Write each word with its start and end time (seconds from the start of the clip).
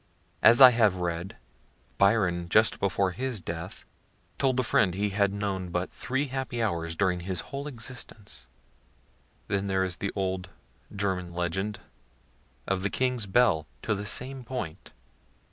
As 0.41 0.59
I 0.59 0.71
have 0.71 0.95
read, 0.95 1.37
Byron 1.99 2.49
just 2.49 2.79
before 2.79 3.11
his 3.11 3.39
death 3.39 3.85
told 4.39 4.59
a 4.59 4.63
friend 4.63 4.95
that 4.95 4.97
he 4.97 5.09
had 5.09 5.31
known 5.31 5.69
but 5.69 5.91
three 5.91 6.25
happy 6.25 6.59
hours 6.59 6.95
during 6.95 7.19
his 7.19 7.41
whole 7.53 7.67
existence. 7.67 8.47
Then 9.47 9.67
there 9.67 9.83
is 9.85 9.97
the 9.97 10.11
old 10.15 10.49
German 10.95 11.31
legend 11.35 11.77
of 12.65 12.81
the 12.81 12.89
king's 12.89 13.27
bell, 13.27 13.67
to 13.83 13.93
the 13.93 14.07
same 14.07 14.43
point. 14.43 14.91